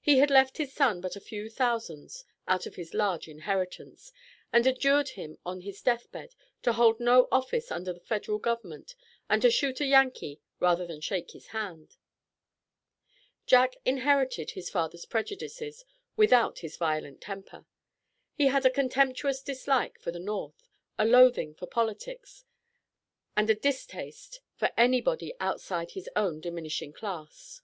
He 0.00 0.18
had 0.18 0.30
left 0.30 0.58
his 0.58 0.72
son 0.72 1.00
but 1.00 1.16
a 1.16 1.20
few 1.20 1.50
thousands 1.50 2.24
out 2.46 2.66
of 2.66 2.76
his 2.76 2.94
large 2.94 3.26
inheritance, 3.26 4.12
and 4.52 4.64
adjured 4.64 5.08
him 5.08 5.38
on 5.44 5.62
his 5.62 5.82
death 5.82 6.08
bed 6.12 6.36
to 6.62 6.74
hold 6.74 7.00
no 7.00 7.26
office 7.32 7.72
under 7.72 7.92
the 7.92 7.98
Federal 7.98 8.38
government 8.38 8.94
and 9.28 9.42
to 9.42 9.50
shoot 9.50 9.80
a 9.80 9.86
Yankee 9.86 10.40
rather 10.60 10.86
than 10.86 11.00
shake 11.00 11.32
his 11.32 11.48
hand. 11.48 11.96
Jack 13.44 13.74
inherited 13.84 14.52
his 14.52 14.70
father's 14.70 15.04
prejudices 15.04 15.84
without 16.16 16.60
his 16.60 16.76
violent 16.76 17.20
temper. 17.20 17.66
He 18.36 18.46
had 18.46 18.64
a 18.64 18.70
contemptuous 18.70 19.42
dislike 19.42 19.98
for 19.98 20.12
the 20.12 20.20
North, 20.20 20.68
a 20.96 21.04
loathing 21.04 21.56
for 21.56 21.66
politics, 21.66 22.44
and 23.36 23.48
adistaste 23.50 24.38
for 24.54 24.70
everybody 24.76 25.34
outside 25.40 25.90
his 25.90 26.08
own 26.14 26.40
diminishing 26.40 26.92
class. 26.92 27.62